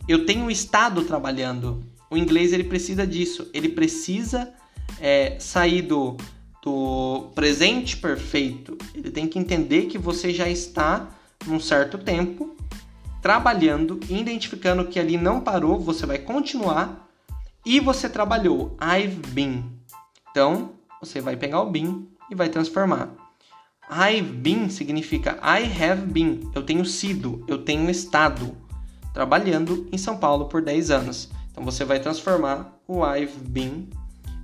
[0.07, 1.81] Eu tenho estado trabalhando.
[2.09, 3.49] O inglês ele precisa disso.
[3.53, 4.51] Ele precisa
[4.99, 6.17] é, sair do,
[6.61, 8.77] do presente perfeito.
[8.93, 11.09] Ele tem que entender que você já está
[11.45, 12.55] num certo tempo
[13.21, 17.07] trabalhando, identificando que ali não parou, você vai continuar
[17.65, 18.75] e você trabalhou.
[18.81, 19.63] I've been
[20.31, 23.09] Então, você vai pegar o been e vai transformar.
[23.89, 26.49] I've been significa I have been.
[26.55, 28.55] Eu tenho sido, eu tenho estado
[29.13, 31.29] trabalhando em São Paulo por 10 anos.
[31.51, 33.89] Então você vai transformar o I've been,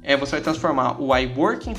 [0.04, 1.74] é, você vai transformar o I working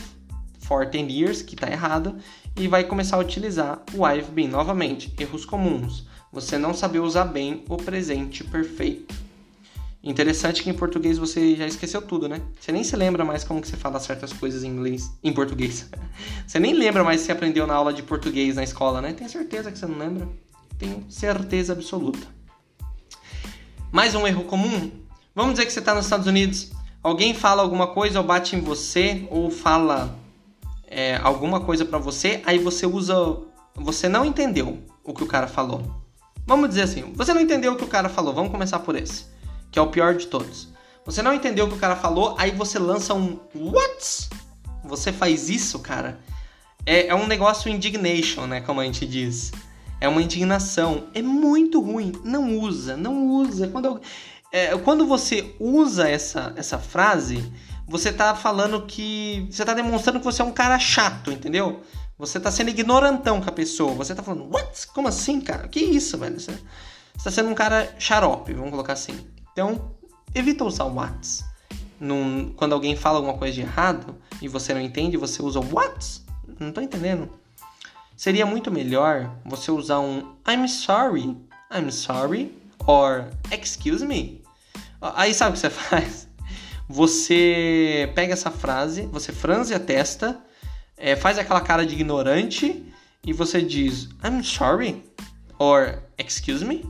[0.68, 2.16] for 10 years, que está errado,
[2.54, 5.12] e vai começar a utilizar o I've been novamente.
[5.18, 6.06] Erros comuns.
[6.30, 9.14] Você não saber usar bem o presente perfeito.
[10.04, 12.40] Interessante que em português você já esqueceu tudo, né?
[12.60, 15.88] Você nem se lembra mais como que você fala certas coisas em inglês, em português.
[16.46, 19.12] Você nem lembra mais se aprendeu na aula de português na escola, né?
[19.12, 20.28] Tenho certeza que você não lembra.
[20.78, 22.26] Tenho certeza absoluta.
[23.92, 24.90] Mais um erro comum.
[25.34, 26.70] Vamos dizer que você está nos Estados Unidos.
[27.02, 30.17] Alguém fala alguma coisa ou bate em você ou fala
[30.90, 33.14] é, alguma coisa para você, aí você usa,
[33.74, 35.82] você não entendeu o que o cara falou.
[36.46, 38.34] Vamos dizer assim, você não entendeu o que o cara falou.
[38.34, 39.38] Vamos começar por esse
[39.70, 40.68] que é o pior de todos.
[41.04, 44.28] Você não entendeu o que o cara falou, aí você lança um what?
[44.84, 46.20] Você faz isso, cara?
[46.84, 48.60] É, é um negócio indignation, né?
[48.60, 49.52] Como a gente diz.
[50.00, 51.08] É uma indignação.
[51.14, 52.12] É muito ruim.
[52.24, 53.68] Não usa, não usa.
[53.68, 54.00] Quando,
[54.52, 57.52] é, quando você usa essa, essa frase,
[57.88, 59.48] você tá falando que.
[59.50, 61.82] Você tá demonstrando que você é um cara chato, entendeu?
[62.18, 63.94] Você tá sendo ignorantão com a pessoa.
[63.94, 64.86] Você tá falando, what?
[64.88, 65.66] Como assim, cara?
[65.68, 66.38] Que isso, velho?
[66.38, 69.18] Você, você tá sendo um cara xarope, vamos colocar assim.
[69.52, 69.92] Então,
[70.34, 71.08] evita usar o.
[71.98, 75.74] Num, quando alguém fala alguma coisa de errado e você não entende, você usa o
[75.74, 76.22] What?
[76.60, 77.30] Não tô entendendo.
[78.16, 81.36] Seria muito melhor você usar um I'm sorry,
[81.72, 82.52] I'm sorry,
[82.86, 84.42] or excuse me.
[85.00, 86.27] Aí sabe o que você faz?
[86.88, 90.42] Você pega essa frase, você franze a testa,
[90.96, 92.84] é, faz aquela cara de ignorante
[93.24, 95.04] e você diz I'm sorry,
[95.58, 96.84] or excuse me.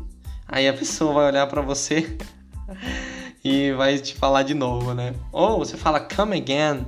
[0.46, 2.16] Aí a pessoa vai olhar para você
[3.42, 5.14] e vai te falar de novo, né?
[5.32, 6.86] Ou você fala come again.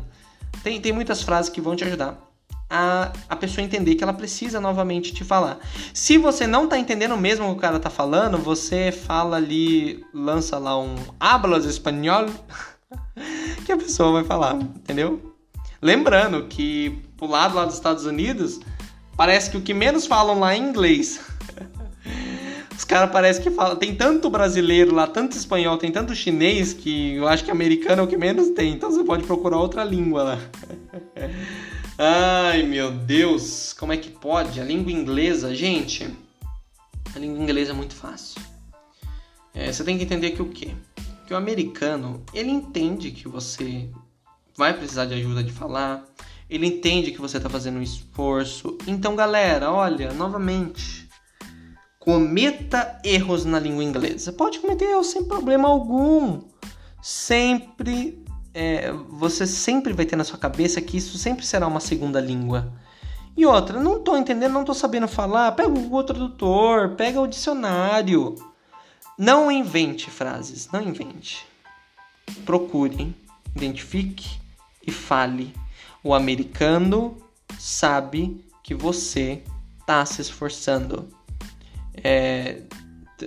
[0.63, 2.31] Tem, tem muitas frases que vão te ajudar
[2.71, 5.59] a, a pessoa entender que ela precisa novamente te falar.
[5.93, 10.05] Se você não tá entendendo mesmo o que o cara tá falando, você fala ali,
[10.15, 12.27] lança lá um hablas espanhol,
[13.71, 15.35] que a pessoa vai falar, entendeu?
[15.81, 18.59] Lembrando que pro lado lá dos Estados Unidos,
[19.17, 21.21] parece que o que menos falam lá é inglês.
[22.77, 23.77] Os caras parecem que falam.
[23.77, 28.05] Tem tanto brasileiro lá, tanto espanhol, tem tanto chinês que eu acho que americano é
[28.05, 28.73] o que menos tem.
[28.73, 30.39] Então você pode procurar outra língua lá.
[31.97, 34.61] Ai meu Deus, como é que pode?
[34.61, 36.09] A língua inglesa, gente.
[37.15, 38.41] A língua inglesa é muito fácil.
[39.55, 40.71] É, você tem que entender que o quê?
[41.31, 43.89] Que o americano, ele entende que você
[44.57, 46.05] vai precisar de ajuda de falar,
[46.49, 48.77] ele entende que você está fazendo um esforço.
[48.85, 51.09] Então, galera, olha, novamente,
[52.01, 54.33] cometa erros na língua inglesa.
[54.33, 56.43] Pode cometer erros sem problema algum.
[57.01, 62.21] Sempre, é, você sempre vai ter na sua cabeça que isso sempre será uma segunda
[62.21, 62.73] língua.
[63.37, 65.53] E outra, não estou entendendo, não estou sabendo falar.
[65.53, 68.50] Pega o Google Tradutor, pega o dicionário.
[69.21, 71.47] Não invente frases, não invente.
[72.47, 73.15] Procure,
[73.55, 74.41] identifique
[74.87, 75.53] e fale.
[76.03, 77.19] O americano
[77.59, 79.43] sabe que você
[79.79, 81.07] está se esforçando.
[82.03, 82.63] É,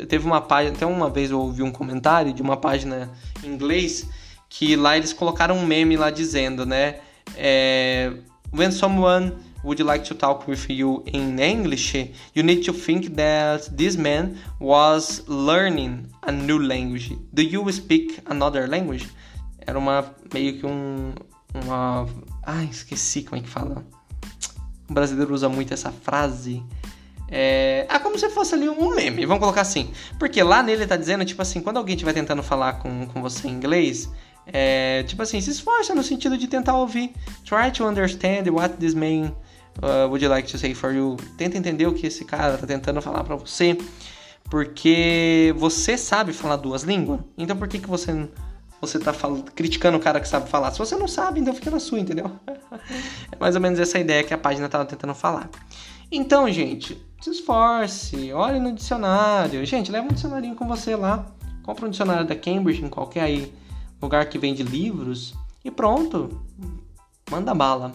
[0.09, 3.11] teve uma página, até uma vez eu ouvi um comentário de uma página
[3.43, 4.09] em inglês
[4.49, 7.01] que lá eles colocaram um meme lá dizendo, né?
[7.37, 8.11] É,
[8.51, 9.31] When someone
[9.63, 11.95] would like to talk with you in English,
[12.33, 17.15] you need to think that this man was learning a new language.
[17.33, 19.09] Do you speak another language?
[19.65, 21.13] Era uma meio que um
[21.53, 22.07] uma,
[22.41, 23.85] ai, esqueci como é que fala.
[24.89, 26.63] O brasileiro usa muito essa frase.
[27.29, 29.91] É, é como se fosse ali um meme, vamos colocar assim.
[30.19, 33.47] Porque lá nele tá dizendo, tipo assim, quando alguém estiver tentando falar com, com você
[33.47, 34.09] em inglês,
[34.45, 37.13] é, tipo assim, se esforça no sentido de tentar ouvir.
[37.45, 39.31] Try to understand what this man
[39.81, 41.17] uh, would you like to say for you.
[41.37, 43.77] Tenta entender o que esse cara tá tentando falar para você.
[44.49, 47.21] Porque você sabe falar duas línguas.
[47.37, 48.29] Então por que, que você
[48.79, 50.71] você tá falando, criticando o cara que sabe falar?
[50.71, 52.29] Se você não sabe, então fica na sua, entendeu?
[53.31, 55.49] é mais ou menos essa ideia que a página tava tentando falar.
[56.11, 59.65] Então, gente, se esforce, olhe no dicionário.
[59.65, 61.25] Gente, leva um dicionário com você lá.
[61.63, 63.53] Compra um dicionário da Cambridge em qualquer aí
[64.01, 65.33] lugar que vende livros
[65.63, 66.41] e pronto.
[67.31, 67.93] Manda bala.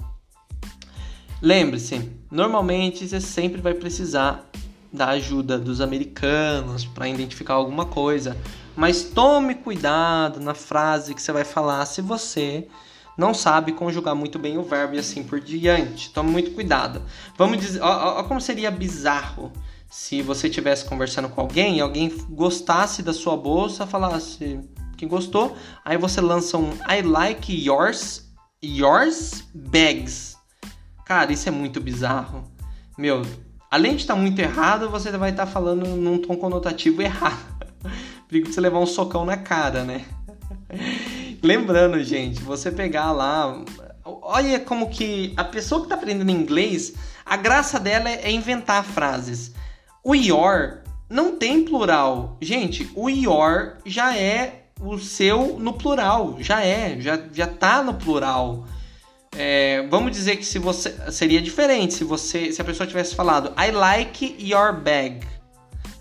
[1.40, 4.44] Lembre-se, normalmente você sempre vai precisar
[4.92, 8.36] da ajuda dos americanos para identificar alguma coisa,
[8.74, 12.66] mas tome cuidado na frase que você vai falar se você
[13.16, 16.10] não sabe conjugar muito bem o verbo e assim por diante.
[16.10, 17.02] Tome muito cuidado.
[17.36, 19.52] Vamos dizer, ó, ó como seria bizarro
[19.90, 24.60] se você estivesse conversando com alguém e alguém gostasse da sua bolsa, falasse
[24.96, 28.28] que gostou, aí você lança um I like yours
[28.62, 30.37] yours bags.
[31.08, 32.44] Cara, isso é muito bizarro.
[32.98, 33.22] Meu,
[33.70, 37.38] além de estar tá muito errado, você vai estar tá falando num tom conotativo errado.
[38.28, 40.04] Perigo de você levar um socão na cara, né?
[41.42, 43.64] Lembrando, gente, você pegar lá.
[44.04, 46.92] Olha como que a pessoa que está aprendendo inglês,
[47.24, 49.54] a graça dela é inventar frases.
[50.04, 52.36] O your não tem plural.
[52.38, 56.36] Gente, o your já é o seu no plural.
[56.38, 58.66] Já é, já, já tá no plural.
[59.36, 63.52] É, vamos dizer que se você seria diferente se você se a pessoa tivesse falado
[63.60, 65.20] I like your bag.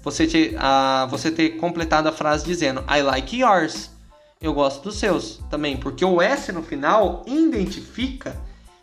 [0.03, 3.91] Você ter, uh, você ter completado a frase dizendo I like yours.
[4.39, 8.39] Eu gosto dos seus também porque o S no final identifica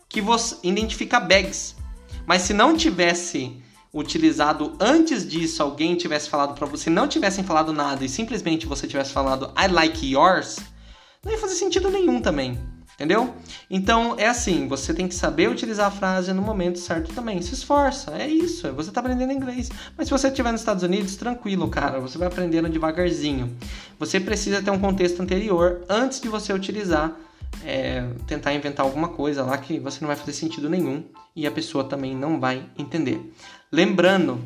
[0.09, 1.77] que você identifica bags.
[2.27, 7.73] Mas se não tivesse utilizado antes disso alguém tivesse falado para você não tivessem falado
[7.73, 10.59] nada e simplesmente você tivesse falado I like yours
[11.25, 12.59] não ia fazer sentido nenhum também
[12.95, 13.35] Entendeu?
[13.69, 17.43] Então é assim, você tem que saber utilizar a frase no momento certo também.
[17.43, 18.73] Se esforça, é isso.
[18.73, 19.69] Você está aprendendo inglês.
[19.97, 21.99] Mas se você estiver nos Estados Unidos, tranquilo, cara.
[21.99, 23.57] Você vai aprendendo devagarzinho.
[23.99, 27.13] Você precisa ter um contexto anterior antes de você utilizar,
[27.65, 31.05] é, tentar inventar alguma coisa lá que você não vai fazer sentido nenhum
[31.35, 33.35] e a pessoa também não vai entender.
[33.73, 34.41] Lembrando,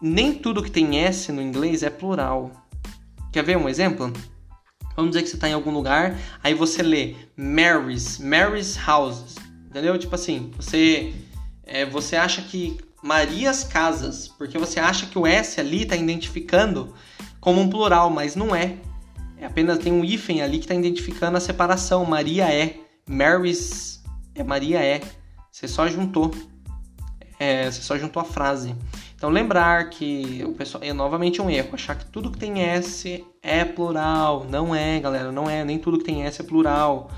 [0.00, 2.52] nem tudo que tem S no inglês é plural.
[3.32, 4.12] Quer ver um exemplo?
[4.94, 9.98] Vamos dizer que você está em algum lugar, aí você lê Mary's, Mary's Houses, entendeu?
[9.98, 11.14] Tipo assim, você,
[11.64, 16.94] é, você acha que Marias Casas, porque você acha que o S ali está identificando
[17.40, 18.76] como um plural, mas não é.
[19.36, 22.04] É apenas tem um hífen ali que está identificando a separação.
[22.04, 24.00] Maria é, Mary's
[24.34, 25.00] é Maria é.
[25.50, 26.30] Você só juntou,
[27.40, 28.76] é, você só juntou a frase.
[29.22, 33.24] Então lembrar que o pessoal é novamente um erro, achar que tudo que tem S
[33.40, 34.48] é plural.
[34.50, 37.08] Não é, galera, não é, nem tudo que tem S é plural.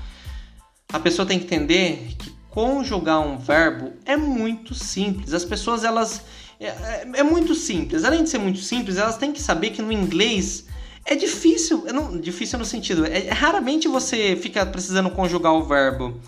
[0.93, 5.33] A pessoa tem que entender que conjugar um verbo é muito simples.
[5.33, 6.21] As pessoas elas
[6.59, 8.03] é, é, é muito simples.
[8.03, 10.67] Além de ser muito simples, elas têm que saber que no inglês
[11.05, 16.21] é difícil, é não, difícil no sentido, é, raramente você fica precisando conjugar o verbo.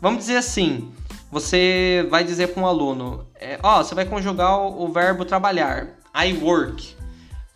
[0.00, 0.90] Vamos dizer assim,
[1.30, 5.98] você vai dizer para um aluno, é, ó, você vai conjugar o, o verbo trabalhar,
[6.14, 6.96] I work.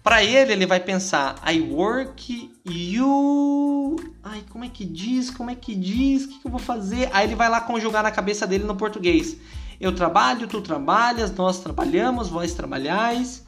[0.03, 3.97] Para ele, ele vai pensar, I work, you.
[4.23, 5.31] Ai, como é que diz?
[5.31, 6.25] Como é que diz?
[6.25, 7.09] O que, que eu vou fazer?
[7.13, 9.37] Aí ele vai lá conjugar na cabeça dele no português.
[9.81, 13.45] Eu trabalho, tu trabalhas, nós trabalhamos, vós trabalhais.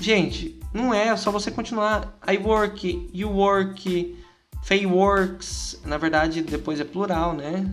[0.00, 2.16] Gente, não é, é só você continuar.
[2.26, 4.16] I work, you work,
[4.62, 5.80] Faye works.
[5.84, 7.66] Na verdade, depois é plural, né?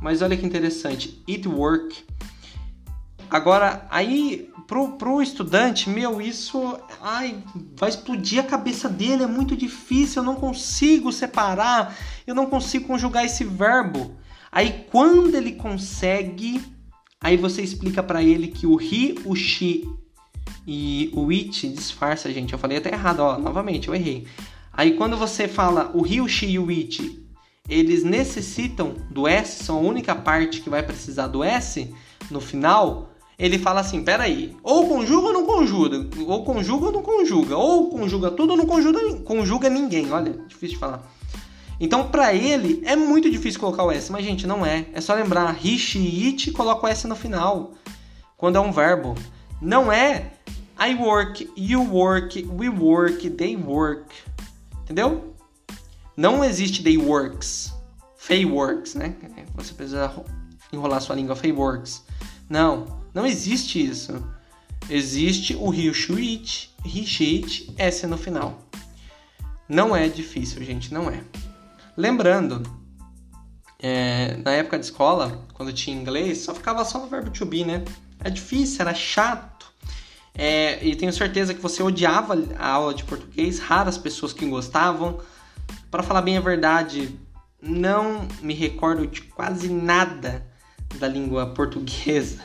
[0.00, 2.04] Mas olha que interessante, it work.
[3.30, 7.42] Agora, aí pro, pro estudante, meu, isso ai,
[7.76, 12.86] vai explodir a cabeça dele, é muito difícil, eu não consigo separar, eu não consigo
[12.86, 14.16] conjugar esse verbo.
[14.50, 16.60] Aí quando ele consegue,
[17.20, 19.86] aí você explica para ele que o he, o she
[20.66, 22.52] e o it disfarça, gente.
[22.52, 24.26] Eu falei até errado, ó, novamente, eu errei.
[24.72, 27.20] Aí quando você fala o he, o she e o it
[27.68, 31.92] eles necessitam do S, são a única parte que vai precisar do S
[32.30, 37.02] no final, ele fala assim: peraí, ou conjuga ou não conjuga, ou conjuga ou não
[37.02, 40.12] conjuga, ou conjuga tudo ou não conjuga, conjuga ninguém.
[40.12, 41.10] Olha, difícil de falar.
[41.80, 44.84] Então, para ele, é muito difícil colocar o S, mas, gente, não é.
[44.92, 47.72] É só lembrar: he, she, it, coloca o S no final,
[48.36, 49.14] quando é um verbo.
[49.62, 50.32] Não é
[50.78, 54.14] I work, you work, we work, they work.
[54.82, 55.29] Entendeu?
[56.20, 57.72] Não existe they works,
[58.14, 59.14] fey works, né?
[59.54, 60.12] Você precisa
[60.70, 62.04] enrolar sua língua fey works.
[62.46, 64.22] Não, não existe isso.
[64.90, 68.62] Existe o rio shuit, rishit, S no final.
[69.66, 71.24] Não é difícil, gente, não é.
[71.96, 72.62] Lembrando,
[73.78, 77.64] é, na época de escola, quando tinha inglês, só ficava só no verbo to be,
[77.64, 77.82] né?
[78.18, 79.72] Era difícil, era chato.
[80.34, 85.18] É, e tenho certeza que você odiava a aula de português, raras pessoas que gostavam.
[85.90, 87.18] Para falar bem a verdade,
[87.60, 90.46] não me recordo de quase nada
[90.98, 92.38] da língua portuguesa.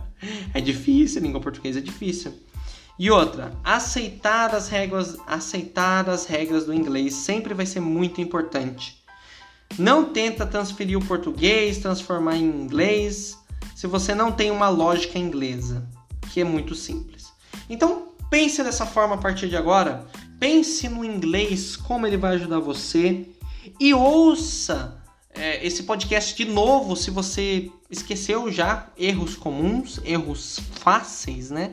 [0.54, 2.32] é difícil, a língua portuguesa é difícil.
[2.98, 9.04] E outra, aceitar as regras, aceitar as regras do inglês sempre vai ser muito importante.
[9.78, 13.36] Não tenta transferir o português, transformar em inglês,
[13.74, 15.86] se você não tem uma lógica inglesa,
[16.32, 17.26] que é muito simples.
[17.68, 20.06] Então, pense dessa forma a partir de agora.
[20.38, 23.26] Pense no inglês, como ele vai ajudar você.
[23.80, 25.02] E ouça
[25.34, 31.72] é, esse podcast de novo se você esqueceu já erros comuns, erros fáceis, né?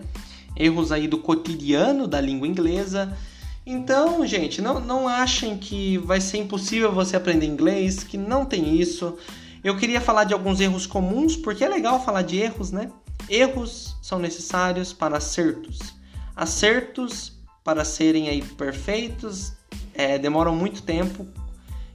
[0.55, 3.17] Erros aí do cotidiano da língua inglesa.
[3.65, 8.75] Então, gente, não, não achem que vai ser impossível você aprender inglês, que não tem
[8.75, 9.17] isso.
[9.63, 12.91] Eu queria falar de alguns erros comuns, porque é legal falar de erros, né?
[13.29, 15.93] Erros são necessários para acertos.
[16.35, 17.32] Acertos,
[17.63, 19.53] para serem aí perfeitos,
[19.93, 21.25] é, demoram muito tempo.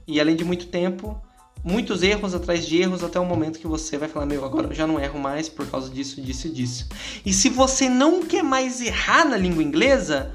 [0.07, 1.21] E além de muito tempo,
[1.63, 4.73] muitos erros atrás de erros até o momento que você vai falar: Meu, agora eu
[4.73, 6.89] já não erro mais por causa disso, disso e disso.
[7.25, 10.33] E se você não quer mais errar na língua inglesa,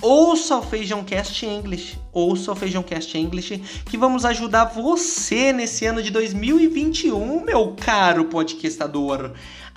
[0.00, 5.84] ouça o Feijão Cast English, ouça o Feijão Cast English, que vamos ajudar você nesse
[5.86, 9.32] ano de 2021, meu caro podcastador,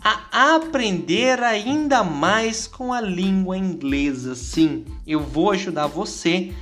[0.07, 4.35] a aprender ainda mais com a língua inglesa.
[4.35, 6.53] Sim, eu vou ajudar você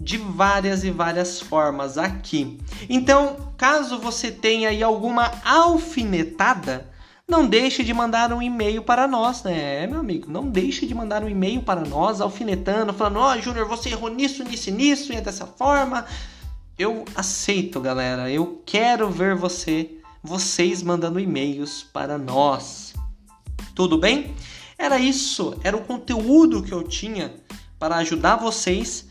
[0.00, 2.60] de várias e várias formas aqui.
[2.88, 6.88] Então, caso você tenha aí alguma alfinetada,
[7.28, 10.30] não deixe de mandar um e-mail para nós, né, meu amigo?
[10.30, 14.10] Não deixe de mandar um e-mail para nós, alfinetando, falando: Ó, oh, Júnior, você errou
[14.10, 16.04] nisso, nisso nisso, e é dessa forma.
[16.78, 18.30] Eu aceito, galera.
[18.30, 19.90] Eu quero ver você,
[20.22, 22.91] vocês mandando e-mails para nós.
[23.74, 24.34] Tudo bem?
[24.78, 27.34] Era isso, era o conteúdo que eu tinha
[27.78, 29.08] para ajudar vocês.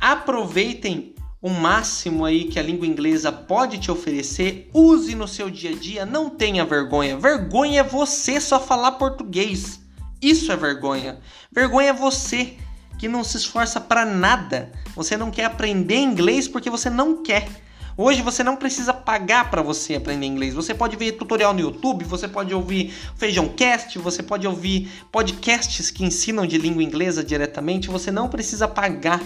[0.00, 5.70] Aproveitem o máximo aí que a língua inglesa pode te oferecer, use no seu dia
[5.70, 7.16] a dia, não tenha vergonha.
[7.16, 9.80] Vergonha é você só falar português.
[10.20, 11.18] Isso é vergonha.
[11.50, 12.56] Vergonha é você
[12.96, 14.70] que não se esforça para nada.
[14.94, 17.48] Você não quer aprender inglês porque você não quer.
[17.96, 20.54] Hoje você não precisa pagar para você aprender inglês.
[20.54, 25.90] Você pode ver tutorial no YouTube, você pode ouvir Feijão Cast, você pode ouvir podcasts
[25.90, 27.88] que ensinam de língua inglesa diretamente.
[27.88, 29.20] Você não precisa pagar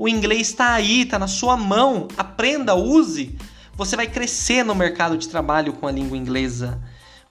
[0.00, 2.08] o inglês está aí, está na sua mão.
[2.16, 3.36] Aprenda, use.
[3.74, 6.80] Você vai crescer no mercado de trabalho com a língua inglesa.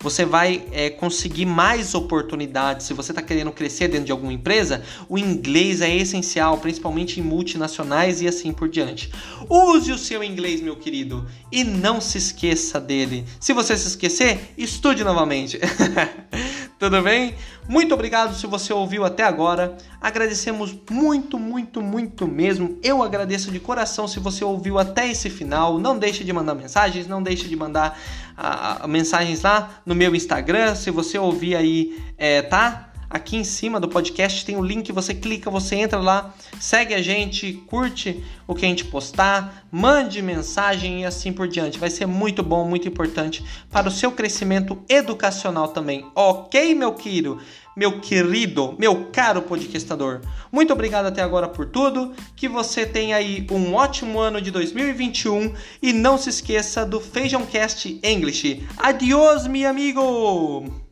[0.01, 2.85] Você vai é, conseguir mais oportunidades.
[2.85, 7.23] Se você está querendo crescer dentro de alguma empresa, o inglês é essencial, principalmente em
[7.23, 9.11] multinacionais e assim por diante.
[9.49, 13.25] Use o seu inglês, meu querido, e não se esqueça dele.
[13.41, 15.59] Se você se esquecer, estude novamente.
[16.79, 17.35] Tudo bem?
[17.67, 19.75] Muito obrigado se você ouviu até agora.
[19.99, 22.79] Agradecemos muito, muito, muito mesmo.
[22.81, 25.77] Eu agradeço de coração se você ouviu até esse final.
[25.77, 27.99] Não deixe de mandar mensagens, não deixe de mandar
[28.39, 30.75] uh, mensagens lá no meu Instagram.
[30.75, 32.89] Se você ouvir aí, é, tá?
[33.09, 37.01] Aqui em cima do podcast tem o link, você clica, você entra lá, segue a
[37.01, 41.79] gente, curte o que a gente postar, mande mensagem e assim por diante.
[41.79, 46.05] Vai ser muito bom, muito importante para o seu crescimento educacional também.
[46.13, 47.41] Ok, meu querido?
[47.79, 50.19] Meu querido, meu caro podcastador.
[50.51, 52.13] Muito obrigado até agora por tudo.
[52.35, 57.45] Que você tenha aí um ótimo ano de 2021 e não se esqueça do Feijão
[57.45, 58.67] Cast English.
[58.75, 60.88] Adiós, meu amigo!